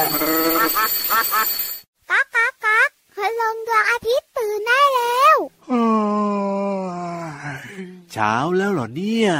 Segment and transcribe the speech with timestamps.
[0.00, 5.36] ก๊ากกากก๊ากพลงดวงอาทิตย์ตื่นได้แล้ว
[8.12, 9.30] เช้าแล้วเหรอเนี่ย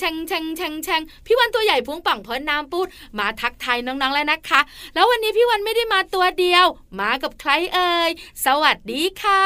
[0.00, 2.86] แฉ่งแฉ่งแฉ่งแฉ่งแฉ่งพี่วันตัวใหญ่พุงป่องพอน้ำปูด
[3.18, 4.60] มาทักทายน้องๆแล้วนะคะ
[4.94, 6.66] แล้ววันนี้พี่วันไม่ได้มาตัวเดียว
[7.00, 8.10] มากับใครเอ่ย
[8.46, 9.44] สวัสดีค่ะ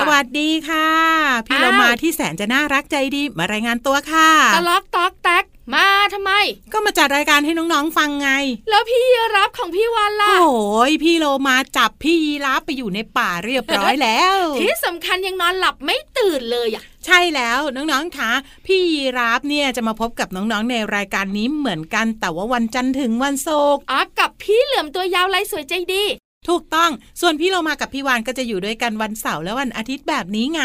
[0.00, 0.88] สวัสดีค่ะ
[1.46, 6.32] พี่อ้าวเรามาที่แสนจะน่ารักใจดีมารายงานตัวค่ะตะล็อกตอกแตก มาทำไม
[6.72, 8.30] ก็มาจัดรายการให้น้องๆฟังไง
[8.68, 9.02] แล้วพี่
[9.36, 18.32] รับของพี่วันล่ะโอ้ยพี่โลมาจับพี่ยีราฟไปอยู่ในป่าเรียบร้อยแล้ว ที่สำคัญยังนอนหลับไม่ตื่นเลยอะใช่แล้วน้องๆคะ
[18.66, 26.04] พี่ยีราฟเนี่ยจะมาพบกับน้องๆในรายการนี้เหมือนกันแต่ว่าวันจันทร์ถึงวันศุกร์อ๋อกับพี่เหลือมตัวยาวลายสวยใจดี
[26.48, 30.62] ถูกต้อง ส่วนพี่โลมากับพี่วานก็จะอยู่ด้วยกันวันเสาร์และวันอาทิตย์แบบนี้ไง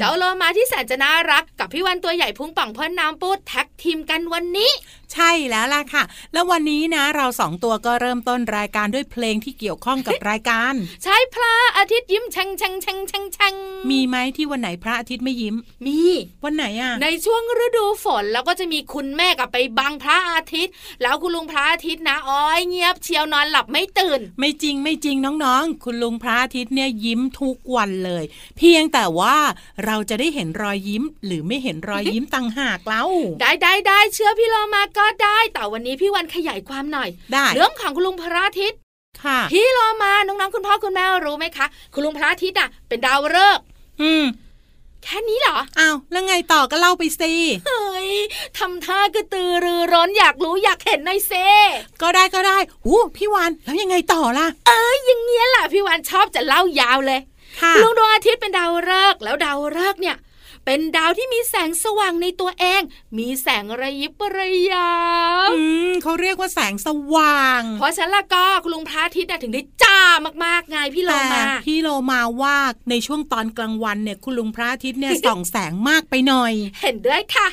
[0.00, 4.70] เจ้าโลมาที่แสนจะน่ารักกับพี่วันตัวใหญ่พุงป่องพ่นน้ำปูดแท็กทีมกันวันนี้
[5.12, 6.02] ใช่แล้วล่ะค่ะ
[6.32, 10.74] แล้ววันนี้นะ เราสองตัวก็เริ่มต้นรายการด้วยเพลงที่เกี่ยวข้องกับรายการ
[11.04, 13.54] ใช่พระอาทิตย์ยิ้มแฉ่งแฉ่งแฉ่งแฉ่งแฉ่ง
[13.90, 15.56] มีไหมที่วันไหนพระอาทิตย์ไม่ยิ้ม
[15.86, 15.98] มี
[16.44, 20.72] วันไหนอะ ในช่วงฤดูฝนแล้วก็จะมีคุณแม่กับไปบังพระอาทิตย์
[21.02, 28.24] แล้วคุณลุงพระอาทิตย์นะอ้อยเงียบเชียวนอนหลับไม่ตื่น ไม่จริงไม่จริงน้องๆ คุณลุงพระอาทิตย์เนี่ยยิ้มทุกวันเลย
[28.56, 29.36] เพียงแต่ว่า
[29.84, 33.04] เราจะได้เห็นรอยยิ้ม หรือไม่เห็นรอยยิ้มต่างหากเล่า
[33.40, 38.78] ได้ได้ได้เชื่อพี่โลมาก็ได้ แต่วันนี้พี่วันขยายความหน่อยได้เรื่องของคุณลุงพระอาทิตย์
[39.24, 43.64] ค่ะพี่โลมาน้องๆคุณพ่อคุณแม่รู้ไหมคะ คุณลุงพระอาทิตย์อะเป็นดาวฤกษ์
[44.02, 44.24] อืม
[45.04, 47.32] แค่นี้เหรอ อ้าว แล้วไงต่อก็เล่าไปสิ
[47.66, 48.10] เฮ้ย
[48.58, 51.32] ทำท่ากระตือรือร้นอยากรู้อยากเห็นหน่อยเซ
[52.02, 57.20] ก็ได้ก็ได้อู้พี่วานแล้วยังไงต่อล่ะ เอ้ยอย่างเงี้ยแหละพี่วันชอบจะเล่ายาวเลย
[57.60, 60.16] ค่ะ ลุงดวงอาทิตย์เป็นดาวฤกษ์แล้วดาวฤกษ์เนี่ย
[60.70, 62.82] เป็นดาวที่มีแสงสว่างในตัวเอง
[63.18, 64.92] มีแสงระยิบระยั
[65.48, 70.00] บอืมเขาเรียกว่าแสงสว่าง เพราะฉะนั้นละก็คุณลุงพระอาทิตย์น่ะถึงได้จ้า
[70.44, 72.56] มากๆไงพี่โลแต่มาพี่โลมาว่า
[72.90, 77.48] ในช่วงตอนกลางวันเนี่ยคุณลุงพระอาทิตย์เนี่ยส่องแสงมากไปหน่อย เห็นด้วยค่ะ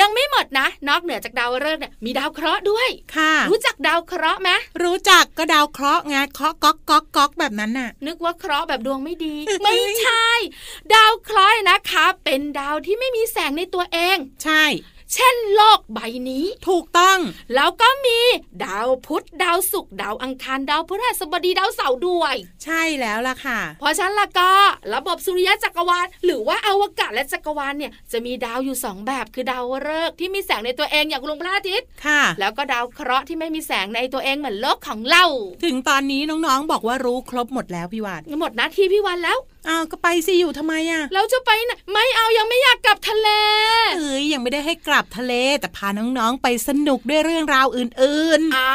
[0.00, 4.50] ยังไม่หมดนะ นอกเหนือจากดาวฤกษ์เนี่ยมีดาวเคราะห์ด้วยค่ะ รู้จักดาวเคราะห์ไหม
[4.82, 10.28] รู้จักก็ดาวเคราะห์ไงเคราะห์ก๊อกก๊อกก๊อกแบบนั้นน่ะ นึกว่าเคราะห์แบบดวงไม่ดี ไม่ใช่
[10.94, 14.64] ดาวเคราะห์นะคะ เป็นดาวที่ไม่มีแสงในตัวเอง ใช่
[15.12, 15.98] เช่นโลกใบ
[16.28, 17.18] นี้ ถูกต้อง
[17.54, 18.20] แล้วก็มี
[18.64, 22.34] ดาวพุธดาวศุกร์ดาวอังคารดาวพฤหัสบดีดาวเสาร์ด้วย
[22.64, 24.50] ใช่แล้วล่ะค่ะ เพราะฉะนั้นละก็
[24.94, 35.24] ระบบสุริยะจักรวาลหรือว่าอวกาศและจักรวาลเนี่ยจะมีดาวอยู่สองแบบคือดาวฤกษ์ที่มีแสงในตัวเองอย่างดวงพระอาทิตย์ค่ะ แล้วก็ดาวเคราะห์ที่ไม่มีแสงในตัวเองเหมือนโลกของเรา
[35.64, 39.38] ถึงตอนนี้น้องๆบอกว่ารู้ครบหมดแล้วพี่วานหมดหน้าที่พี่วันแล้ว
[39.68, 43.28] อ้าวก็ไปสิอยู่ทำไมอะแล้วจะไปไหนไม่เอายังไม่อยากกลับทะเล
[43.96, 48.70] เอ้ยยังไม่ได้ให้กลับทะเล แต่พาน้องๆไปสนุกด้วยเรื่องราวอื่นอ่า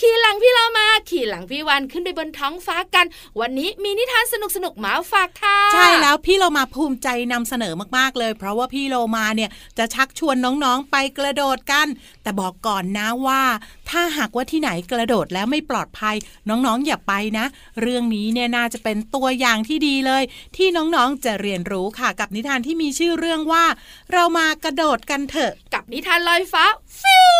[0.00, 3.06] ขี่หลังพี่เรามา ขี่หลังพี่วันขึ้นไปบนท้องฟ้ากัน
[3.40, 11.86] วันนี้มีนิทานสนุกสนุกๆมาฝากค่ะๆใช่แล้วพี่เรามาภูมิใจนำเสนอมากๆเลย เพราะว่าพี่โลมาเนี่ยจะชักชวนน้องๆไปกระโดดกัน
[12.22, 13.42] แต่บอกก่อนนะว่า
[13.90, 16.16] ถ้าหากว่าที่ไหนกระโดดแล้วไม่ปลอดภัย
[16.48, 17.46] น้องๆอย่าไปนะ
[17.80, 20.15] เรื่องนี้เนี่ยน่าจะเป็นตัวอย่างที่ดีเลย
[20.56, 23.64] ที่น้องๆจะเรียนรู้ค่ะกับนิทานที่มีชื่อเรื่องว่า
[24.12, 26.64] เรามากระโดดกันเถอะ กับนิทานลอยฟ้า
[27.00, 27.36] ฟิว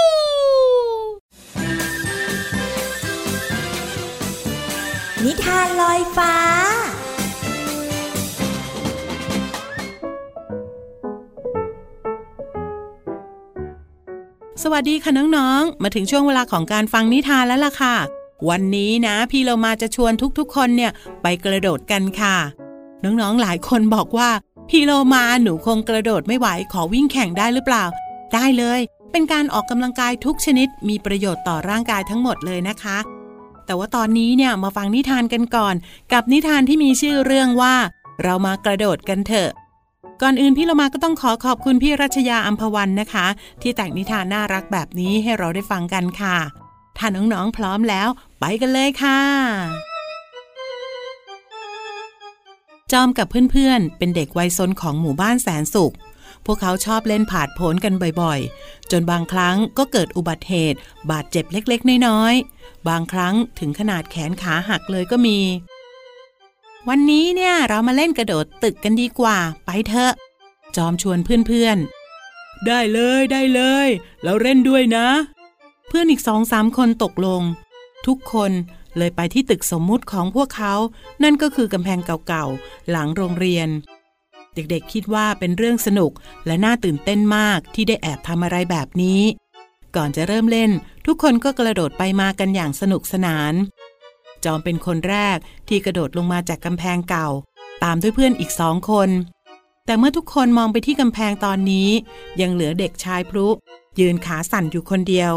[5.25, 6.35] นิทานลอยฟ้า
[14.63, 17.97] สวัสดีค่ะน้องๆ มาถึงช่วงเวลาของการฟังนิทานแล้วล่ะค่ะ
[18.49, 20.93] วันนี้นะ พี่เรามาจะชวนทุกๆคนเนี่ย
[21.23, 22.37] ไปกระโดดกันค่ะ
[23.05, 24.31] น้องๆหลายคนบอกว่า
[24.69, 27.85] พี่โลมาหนูคงกระโดดไม่ไหวขอวิ่งแข่งได้หรือเปล่า
[28.35, 28.81] ได้เลย
[29.13, 32.99] เป็นการออกกำลังกายทุกชนิดมีประโยชน์ต่อร่างกายทั้งหมดเลยนะคะ
[33.67, 35.75] แต่ว่าตอนนี้เนี่ยมาฟังนิทานกันก่อน
[36.13, 37.75] กับนิทานที่มีชื่อเรื่องว่า
[38.23, 39.51] เรามากระโดดกันเถอะ
[40.23, 43.27] ก่อนอื่นพี่เรมาก็ต้องขอขอบคุณพี่รัชยาอัมพวันนะคะ
[43.63, 46.37] ที่แต่งนิทานน่ารักแบบนี้ให้เราได้ฟังกันค่ะ
[46.99, 48.09] ถ้าน้องๆพร้อมแล้ว
[48.41, 49.96] ไปกันเลยค่ะ
[52.93, 55.95] จอมกับเพื่อนๆ เป็นเด็กวัยซนของหมู่บ้านแสนสุข
[56.45, 60.79] พวกเขาชอบเล่นผาดโผนกันบ่อยๆ จนบางครั้งก็เกิดอุบัติเหตุ
[61.11, 65.39] บาดเจ็บเล็กๆ น้อยๆ บางครั้งถึงขนาดแขนขาหักเลยก็มี
[66.89, 70.13] วันนี้เนี่ยเรามาเล่นกระโดดตึกกันดีกว่า ไปเถอะ
[70.77, 73.89] จอมชวนเพื่อนๆ ได้เลยได้เลย
[74.23, 75.09] แล้วเล่นด้วยนะ
[75.89, 77.43] เพื่อนอีกสองสามคนตกลง
[78.07, 78.53] ทุกคน
[78.99, 80.75] เลยไปที่ตึกสมมุติของพวกเขา
[81.23, 81.99] นั่นก็คือกำแพง
[82.29, 83.69] เก่าๆ หลังโรงเรียน
[84.55, 86.13] เด็กๆคิดว่าเป็นเรื่องสนุก
[86.47, 89.21] และน่าตื่นเต้นมากที่ได้แอบทำอะไรแบบนี้
[89.97, 90.71] ก่อนจะเริ่มเล่น
[91.07, 93.55] ทุกคนก็กระโดดไปมากันอย่างสนุกสนาน
[94.45, 95.39] จอมเป็นคนแรก
[95.69, 97.29] ที่กระโดดลงมาจากกำแพงเก่า
[97.83, 99.09] ตามด้วยเพื่อนอีกสองคน
[99.87, 101.89] แต่เมื่อทุกคนมองไปที่กำแพงตอนนี้
[102.41, 103.47] ยังเหลือเด็กชายพลุ
[104.01, 105.33] ยืนขาสั่นอยู่คนเดียว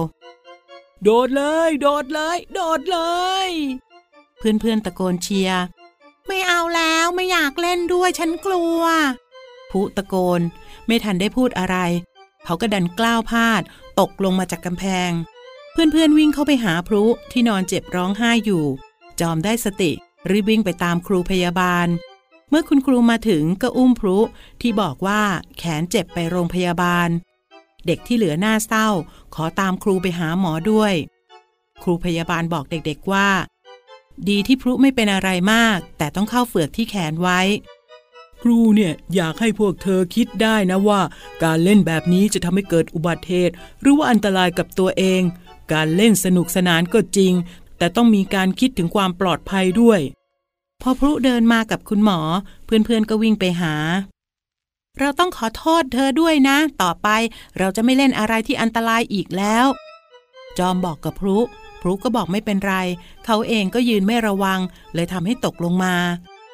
[1.03, 2.99] โดดเลย โดดเลย โดดเล
[3.47, 3.49] ย
[4.37, 5.61] เพื่อนๆตะโกนเชียร์
[6.27, 8.81] ไม่เอาแล้วไม่อยากเล่นด้วยฉันกลัว
[9.71, 10.41] พลุตะโกน
[10.87, 11.77] ไม่ทันได้พูดอะไร
[12.45, 13.61] เขาก็ดันกล้าวพลาด
[13.99, 15.11] ตกลงมาจากกำแพง
[15.71, 18.65] เพื่อนๆวิ่งเข้าไปหาพลุที่นอนเจ็บร้องไห้อยู่
[19.19, 19.91] จอมได้สติ
[20.29, 21.87] รีบวิ่งไปตามครูพยาบาล
[22.49, 24.17] เมื่อคุณครูมาถึงก็อุ้มพลุ
[24.61, 25.21] ที่บอกว่า
[25.57, 27.09] แขนเจ็บไปโรงพยาบาล
[27.85, 28.87] เด็กที่เหลือหน้าเศร้า
[29.35, 30.93] ขอตามครูไปหาหมอด้วย
[31.83, 33.29] ครูพยาบาลบอกเด็กๆว่า
[34.29, 37.39] ดีที่พลุไม่เป็นอะไรมาก แต่ต้องเข้าเฝือกที่แขนไว้
[38.41, 41.01] ครูเนี่ยอยากให้พวกเธอคิดได้นะว่า
[41.43, 45.21] การเล่นแบบนี้จะทำให้เกิดอุบัติเหตุหรือว่าอันตรายกับตัวเอง
[45.73, 47.33] การเล่นสนุกสนานก็จริง
[47.77, 49.99] แต่ต้องมีการคิดถึงความปลอดภัยด้วย
[50.81, 52.19] พอพลุเดินมากับคุณหมอ
[52.65, 53.73] เพื่อนๆก็วิ่งไปหา
[54.99, 57.07] เราต้องขอโทษเธอด้วยนะ ต่อไป
[57.57, 59.65] เราจะไม่เล่นอะไรที่อันตรายอีกแล้ว
[60.57, 61.37] จอมบอกกับพลุ
[61.81, 62.75] พลุก็บอกไม่เป็นไร
[63.25, 64.59] เขาเองก็ยืนไม่ระวัง
[64.93, 65.95] เลยทำให้ตกลงมา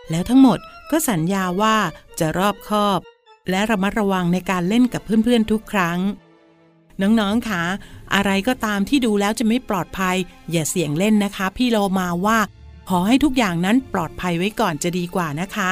[0.10, 0.60] แล้วทั้งหมด
[0.92, 1.76] ก็สัญญาว่า
[2.20, 3.00] จะรอบคอบ
[3.50, 6.00] และระมัดระวังในการเล่นกับเพื่อนๆทุกครั้ง
[7.02, 7.64] น้องๆคะ
[8.16, 10.16] อะไรก็ตามที่ดูแล้วจะไม่ปลอดภัย
[10.52, 12.40] อย่าเสี่ยงเล่นนะคะ พี่โลมาว่า
[12.90, 15.72] ขอให้ทุกอย่างนั้นปลอดภัยไว้ก่อนจะดีกว่านะคะ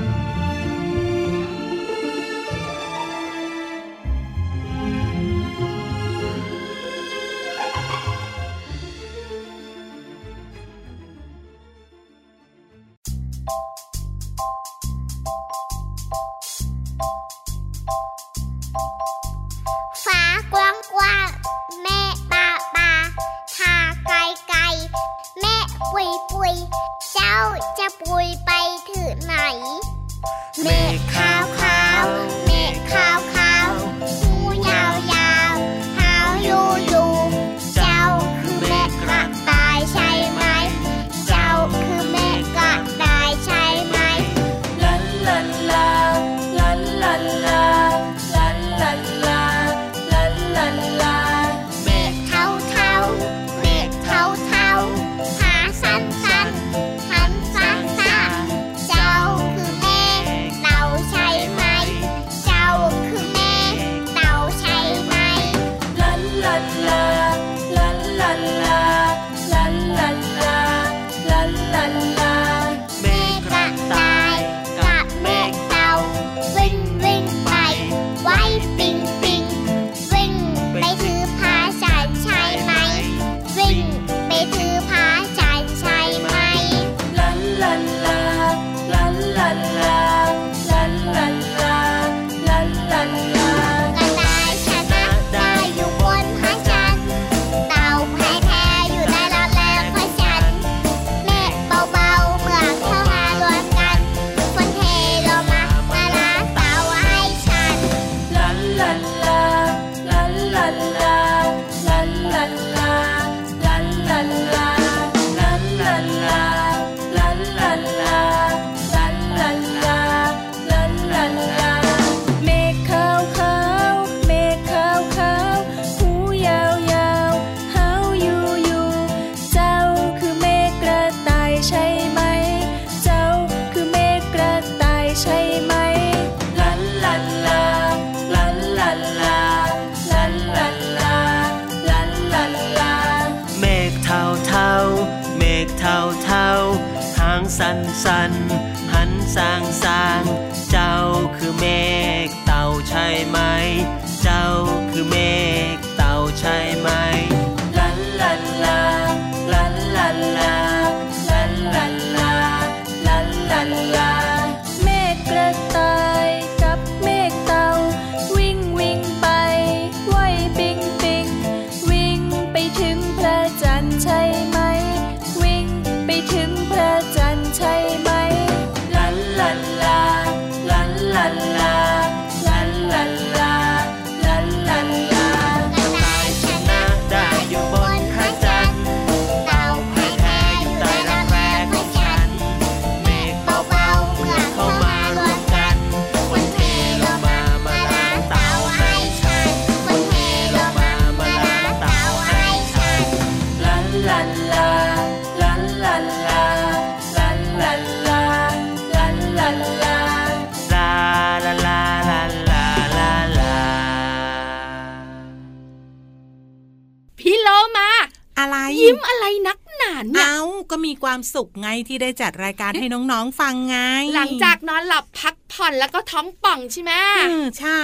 [218.81, 220.37] ยิ้มอะไรนักหนาเนี่ยเอ้า
[220.71, 223.77] ก็มีความสุขไงที่ได้จัดรายการให้น้องๆฟังไง
[224.15, 227.83] หลังจากนอนหลับพักผ่อนแล้วก็ท้องป่องใช่ไหมเออใช่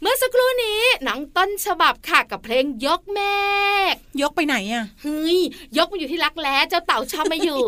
[0.00, 3.20] เมื่อสักครู่นี้หนังต้นฉบับค่ะกับเพลงยกเม
[3.92, 5.38] ฆยกไปไหนอะเฮ้ย
[5.76, 7.60] ยกมาอยู่ที่รักแร้เจ้าเต่าชอบมาอยู่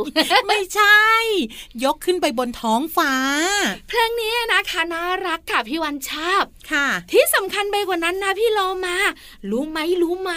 [0.48, 1.00] ไม่ใช่
[1.84, 3.12] ยกขึ้นไปบนท้องฟ้า
[3.88, 8.96] เพลงนี้นะคะน่ารักค่ะพี่วันชอบค่ะ ที่สำคัญไปกว่านั้นนะพี่โลมา
[9.50, 10.32] รู้ไหมรู้ไหม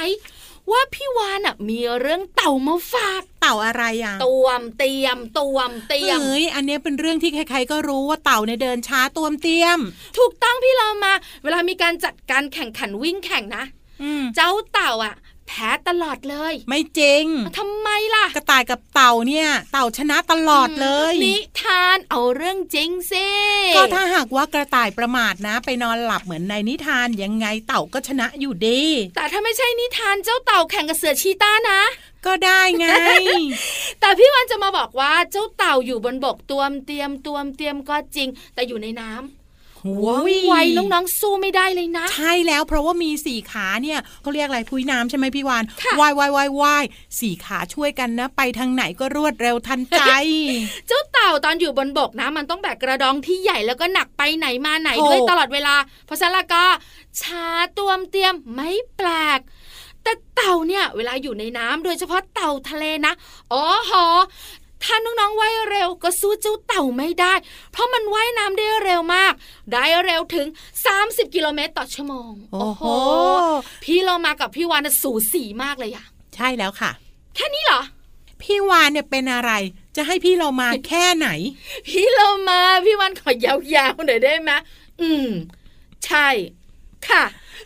[0.72, 9.79] ว่าพี่วานอะมีเรื่องเต่ามาฝากเต่าอะไรอะตวมเตียมตวมเตียมเฮ้ยอันเนี้ยเป็นเรื่องที่ใครๆก็รู้ว่าเต่าเนี่ยเดินช้าตวมเตียม
[10.17, 13.63] ถูกต้องพี่โลมา เวลามีการจัดการแข่งขันวิ่งแข่งนะ
[14.03, 15.15] อืมเจ้าเต่าอะ
[15.56, 17.26] แพ้ตลอดเลย ไม่จริง
[17.58, 23.28] ทำไมล่ะ กระต่ายกับเต่าเนี่ย เต่าชนะตลอดเลยนิทานเอาเรื่องจริงสิ
[23.76, 28.82] ก็ถ้าหากว่ากระต่ายประมาทนะ ไปนอนหลับเหมือนในนิทานยังไงเต่าก็ชนะอยู่ดี
[29.16, 31.82] แต่ถ้าไม่ใช่นิทานเจ้าเต่าแข่งกับเสือชีต้านะ
[32.26, 32.88] ก็ได้ไง
[34.00, 39.43] แต่พี่วันจะมาบอกว่าเจ้าเต่าอยู่บนบกตวมเตรียมตวมเตรียมก็จริง แต่อยู่ในน้ำ
[40.04, 46.84] ว่องไวน้องๆสู้ไม่ได้เลยนะ ใช่แล้วเพราะว่ามีสี่ขาเนี่ยเขาเรียกอะไรพุ้ยน้ำใช่ไหมพี่วานค่ะว่ายว่ายว่ายว่าย
[47.20, 50.02] สี่ขาช่วยกันนะ ไปทางไหนก็รวดเร็วทันใจ
[50.88, 55.75] เจ้าเต่าตอนอยู่บนบกนะ มันต้องแบกกระดองที่ใหญ่แล้วก็หนักไปไหนมาไหนถูกด้วยตลอดเวลา
[56.06, 56.63] เพราะฉะนั้นแล้วก็
[57.22, 57.46] ช้า
[57.78, 59.40] ตวมเตรียมไม่แปลก
[60.04, 63.13] แต่เต่าเนี่ยเวลาอยู่ในน้ำโดยเฉพาะเต่าทะเลนะ
[63.52, 64.06] อ๋อหอ
[64.84, 67.34] ถ้าน้องๆว่ายเร็วก็สู้เจ้าเต่าไม่ได้
[67.72, 69.34] เพราะมันว่ายน้ำได้เร็วมาก
[69.72, 70.48] ได้เร็วถึง
[70.92, 72.84] 30 กิโลเมตรต่อชั่วโมง โอ้โห
[73.84, 76.92] พี่เรามากับพี่วานน่ะสูสีมากเลยอะใช่แล้วค่ะ
[77.36, 77.82] แค่นี้เหรอ
[78.42, 79.52] พี่วานเนี่ยเป็นอะไร
[79.96, 81.30] จะให้พี่เรามาแค่ไหน
[81.88, 84.52] พี่เรามาพี่วันขอยาวๆหน่อยได้ไหม
[85.02, 85.28] อืม
[86.06, 86.28] ใช่
[87.08, 87.24] ค่ะ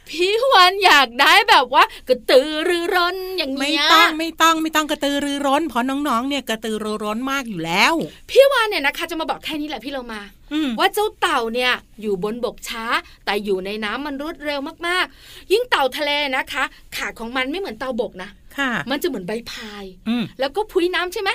[0.09, 7.93] พี่วันอยากได้แบบว่ากระตือรือร้นอย่างไม่เงี้ยต้องไม่ต้องไม่ต้องกระตือรือร้นเพราะน้องๆ เนี่ยกระตือรือร้นมากอยู่แล้ว
[8.29, 10.21] พี่วันเนี่ยนะคะ จะมาบอกแค่นี้แหละพี่เรามา
[10.53, 12.83] อืมว่าเจ้าเต่าเนี่ยอยู่บนบกช้า
[13.25, 16.63] แต่อยู่ในน้ำมันรวดเร็วมากๆ ยิ่งเต่าทะเลนะคะ
[16.95, 21.29] ขาของมันไม่เหมือนเต่าบกนะค่ะมันจะเหมือนใบพายอืมแล้วก็พุ้ยน้ำใช่ไหม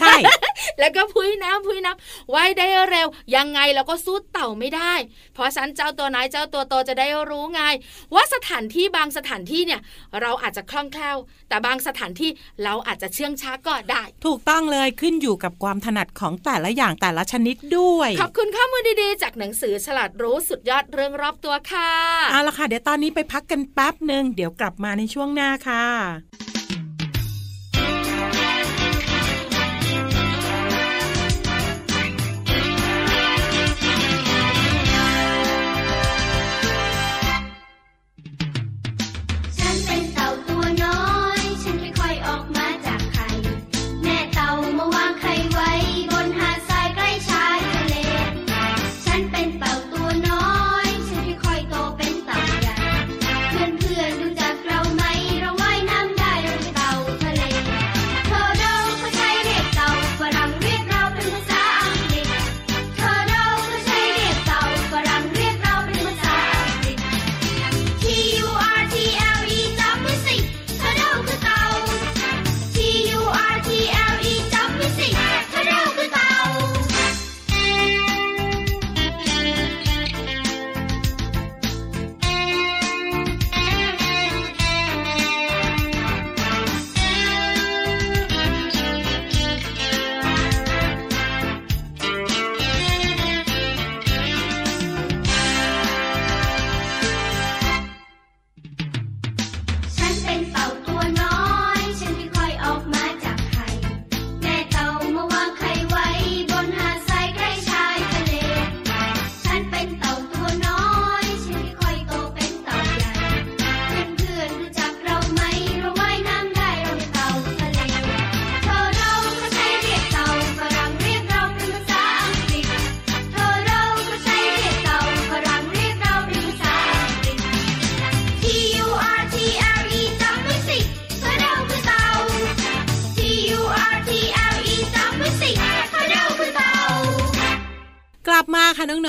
[0.00, 0.14] ใช่
[0.78, 4.94] แล้วก็พุ้ยน้ำพุ้ยน้ำว่ายได้เร็ว ยังไงเราก็สู้เต่าไม่ได้
[5.34, 7.62] เพราะฉะนั้นเจ้าตัวไหนเจ้าตัวโตจะได้รู้ไง
[8.14, 9.80] ว่าสถานที่บางสถานที่เนี่ย
[10.20, 11.16] เราอาจจะคล่องแคล่ว
[11.48, 12.30] แต่บางสถานที่
[12.64, 21.90] เราอาจจะเชื่องช้าก็ได้ ถูกต้องเลยขึ้นอยู่กับความถนัดของแต่ละอย่างแต่ละชนิดด้วย ขอบคุณข้อมูลดีๆ จากหนังสือฉลาดรู้สุดยอดเรื่องรอบตัวค่ะ
[22.30, 26.51] เอาละค่ะเดี๋ยวตอนนี้ไปพักกันแป๊บหนึ่งเดี๋ยวกลับมาในช่วงหน้าค่ะ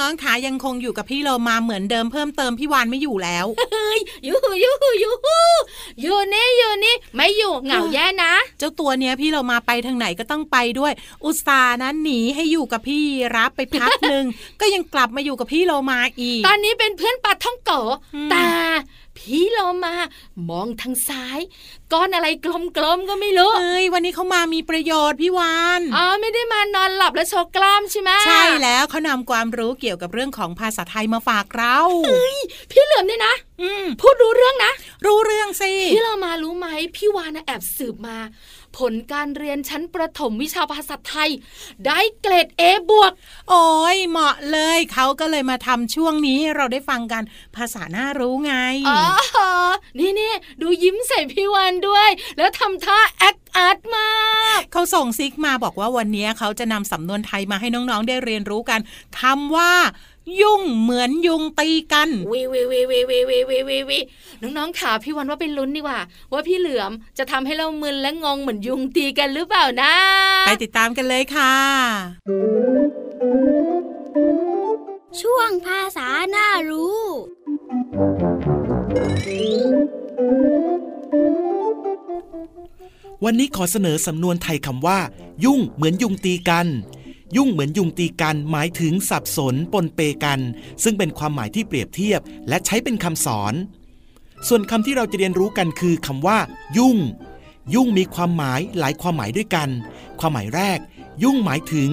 [0.04, 5.38] น้องๆค่ะยังคงอยู่กับพี่โลมาเหมือนเดิมเพิ่มเติมพี่วานไม่อยู่แล้วเฮ้ยยูฮูยูฮูยูฮู
[6.02, 10.92] อยู่นี่อยู่นี่ไม่อยู่เหงาแย่นะ เจ้าตัวเนี้ยพี่เรามาไปทางไหนก็ต้องไปด้วย
[11.24, 13.04] อุตส่าห์นะหนีให้อยู่กับพี่
[13.36, 14.26] รับไปพักหนึ่ง
[14.62, 17.72] ก็ยังกลับมาอยู่กับพี่โลมาอีก ตอนนี้เป็นเพื่อนปลาท่องโก
[18.16, 18.46] อืมแต่
[19.18, 19.94] พี่เรามา
[20.50, 21.40] มองทางซ้าย
[21.94, 22.48] ก้อนอะไรก
[22.84, 31.78] ลมๆก็ไม่รู้เอ้ยวันนี้เขามามีประโยชน์พี่วานอ๋อไม่ได้มานอนหลับแล้วโชว์กล้ามใช่ไหมใช่แล้วเขานำความรู้เกี่ยวกับเรื่องของภาษาไทยมาฝากเรา
[32.72, 34.72] พี่เหลือมเนี่ยนะอืมพูดรู้เรื่องนะ
[35.06, 38.18] รู้เรื่องสิพี่เรามารู้ไหมพี่วานะแอบสืบมา
[38.78, 41.30] ผลการเรียนชั้นประถมวิชาภาษาไทย
[41.86, 43.12] ได้เกรด A บวก
[43.50, 47.24] โอ้ยเหมาะเลยเขาก็เลยมาทำช่วงนี้ให้เราได้ฟังกัน
[47.56, 48.54] ภาษาน่ารู้ไง
[48.90, 49.02] อ๋อ
[50.00, 54.10] นี่นี่ดูยิ้มใส่พี่วานด้วย แล้วทำท่าแอคอาร์ตมา
[54.58, 58.80] กเขาส่งซิกมาบอกว่าวันนี้เขาจะนำสำนวนไทยมาให้น้องๆได้เรียนรู้กัน
[59.20, 59.72] คำว่า
[60.42, 64.00] ยุ่งเหมือนยุงตีกันวิววิววิววิววิววิววิววิววิ
[64.42, 66.00] น้องๆขาพี่วันว่าเป็นลุ้นดีกว่า
[66.32, 69.94] ว่าพี่เหลือมจะทำให้เรามึนและงงเหมือนยุงตีกันหรือเปล่านะ
[70.48, 71.54] ไปติดตามกันเลยค่ะ
[75.22, 77.00] ช่วงภาษาน่ารู้
[83.26, 85.00] วันนี้ขอเสนอสำนวนไทยคำว่า
[85.44, 86.68] ยุ่งเหมือนยุงตีกัน
[87.36, 90.40] ยุ่งเหมือนยุงตีกันหมายถึงสับสนปนเปกัน
[90.84, 92.20] ซึ่งเป็นความหมายที่เปรียบเทียบ
[92.50, 93.54] และใช้เป็นคำสอน
[94.48, 96.40] ส่วนคำที่เราจะเรียนรู้กันคือคำว่า
[96.78, 96.98] ยุ่ง
[97.74, 99.70] ยุ่งมีความหมายหลายความหมายด้วยกัน
[100.20, 100.80] ความหมายแรก
[101.24, 101.90] ยุ่งหมายถึง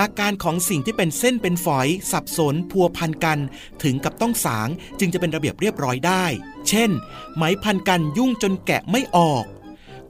[0.00, 3.38] อาการของสิ่งที่เป็นเส้นเป็นฝอย สับสน พัวพันกัน
[3.82, 6.24] ถึงกับต้องสางจึงจะเป็นระเบียบเรียบร้อยได้
[6.68, 6.90] เช่น
[7.36, 9.44] ไหมพันกันยุ่งจนแกะไม่ออก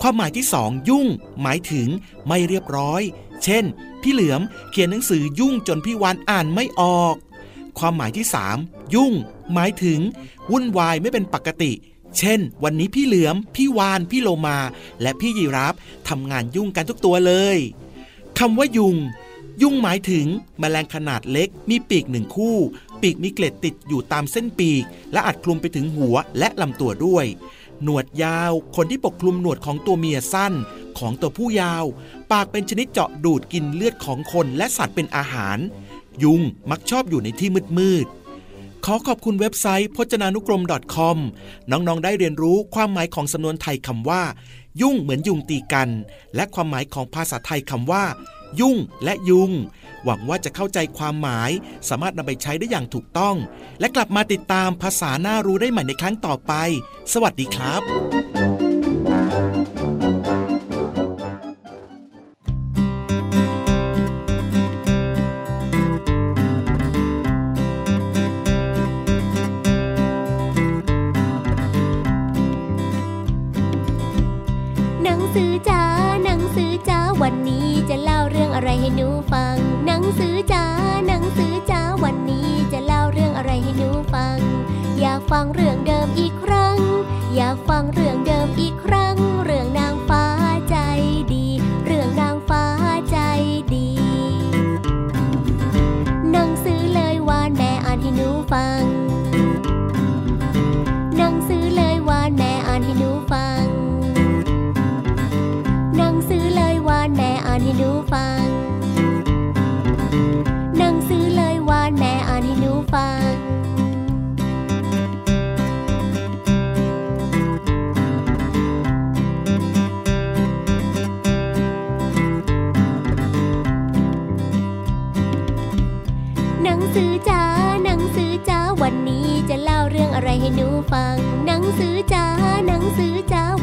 [0.03, 1.07] ความหมายที่สองยุ่ง
[1.43, 1.89] หมายถึง
[2.29, 3.03] ไม่เรียบร้อย
[3.45, 3.65] เช่น
[4.03, 7.15] พี่เหลือมเขียนหนังสือยุ่งจนพี่วานอ่านไม่ออก
[7.79, 8.57] ความหมายที่สาม
[8.95, 9.13] ยุ่ง
[9.53, 10.01] หมายถึง
[10.51, 11.73] วุ่นวายไม่เป็นปกติ
[12.19, 14.59] เช่น วันนี้พี่เหลือม พี่วาน พี่โลมา
[15.03, 15.75] และพี่ยีราฟ
[16.09, 17.59] ทำงานยุ่งกันทุกตัวเลย
[18.39, 18.97] คำว่ายุง
[19.63, 20.27] ยุ่งหมายถึง
[20.59, 22.57] แมลงขนาดเล็ก มีปีกหนึ่งคู่
[23.01, 27.27] ปีกมีเกล็ดติดอยู่ตามเส้นปีก และอาจคลุมไปถึงหัวและลำตัวด้วย
[27.83, 30.55] หนวดยาวคนที่ปกคลุมหนวดของตัวเมียสั้น
[30.99, 31.85] ของตัวผู้ยาว
[32.33, 35.59] ปากเป็นชนิดเจาะดูดกินเลือดของคนและสัตว์เป็นอาหาร
[36.23, 40.63] ยุงมักชอบอยู่ในที่มืดๆขอขอบคุณเว็บไซต์พจนานุกรม
[40.95, 41.19] .com
[41.71, 44.23] น้องๆ ได้เรียนรู้ความหมายของสำนวนไทยคำว่า
[44.81, 45.89] ยุ่งเหมือนยุงตีกัน
[46.35, 48.05] และความหมายของภาษาไทยคำว่า
[48.61, 49.53] ยุ่งและยุง
[50.05, 51.51] หวังว่าจะเข้าใจความหมาย
[51.89, 53.37] สามารถนำไปใช้ได้อย่างถูกต้อง
[53.81, 56.53] และกลับมาติดตามภาษาหน้ารู้ได้ใหม่ในครั้งต่อไป
[57.13, 57.83] สวัสดีครับ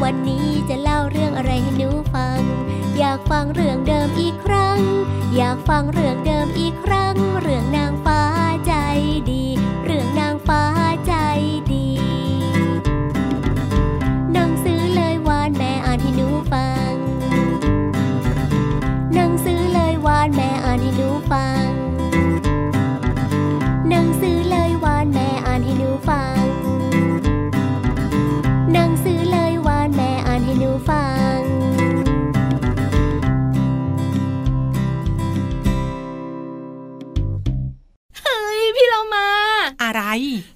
[0.08, 2.40] วันนี้จะเล่าเรื่องอะไรให้หนูฟัง
[2.98, 4.78] อยากฟังเรื่องเดิมอีกครั้ง
[5.36, 7.05] อยากฟังเรื่องเดิมอีกครั้งเรื่อง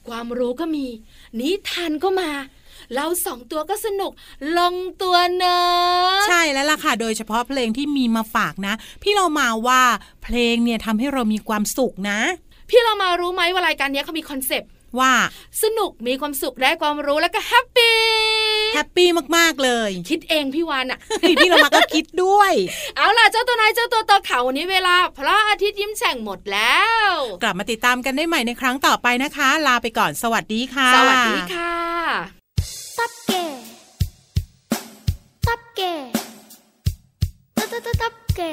[0.08, 0.86] ความรู้ก็มี
[1.40, 2.30] นิทานก็มา
[2.94, 4.12] เราสองตัวก็สนุก
[4.58, 9.82] ลงตัวเนอะใช่แล้วล่ะค่ะ โดยเฉพาะเพลงที่มีมาฝากนะ พี่เรามาว่า
[10.24, 12.20] เพลงเนี่ยทำให้เรามีความสุขนะ
[12.70, 15.12] พี่เรามารู้ไหมว่ารายการนี้เขามีคอนเซปต์ ว่า
[15.62, 17.98] สนุกมีความสุขได้ความรู้แล้วก็ happy
[18.74, 20.98] happy มากๆเลย คิดเองพี่วานอะ
[21.40, 22.52] พี่เรามาก็คิดด้วย
[22.96, 27.10] เอาล่ะเจ้าตัวนายเจ้าตัวต่อเขาวันนี้เวลาพระอาทิตย์ยิ้มแฉ่งหมดแล้ว
[27.42, 31.74] กลับมาติดตามกันได้ใหม่ในครั้งต่อไปนะคะ ลาไปก่อนสวัสดีค่ะ สวัสดีค่ะ
[32.98, 33.44] ตับเก๋
[35.46, 35.94] ตับเก๋
[38.02, 38.52] ตับเก๋